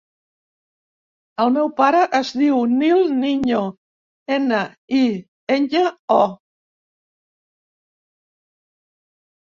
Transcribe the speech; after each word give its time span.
El 1.43 1.51
meu 1.57 1.67
pare 1.81 1.99
es 2.19 2.31
diu 2.39 2.57
Nil 2.71 3.03
Niño: 3.19 3.61
ena, 4.37 4.61
i, 5.03 5.05
enya, 5.59 5.85
o. 6.17 6.23